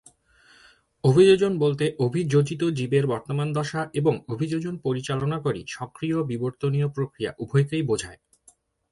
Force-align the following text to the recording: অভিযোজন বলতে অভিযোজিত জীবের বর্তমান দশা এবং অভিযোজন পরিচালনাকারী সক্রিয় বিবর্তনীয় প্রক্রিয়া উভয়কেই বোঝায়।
অভিযোজন 1.03 1.53
বলতে 1.57 1.85
অভিযোজিত 1.99 2.61
জীবের 2.69 3.05
বর্তমান 3.07 3.47
দশা 3.53 3.81
এবং 3.93 4.13
অভিযোজন 4.29 4.75
পরিচালনাকারী 4.77 5.61
সক্রিয় 5.67 6.17
বিবর্তনীয় 6.23 6.87
প্রক্রিয়া 6.87 7.31
উভয়কেই 7.39 7.83
বোঝায়। 7.83 8.19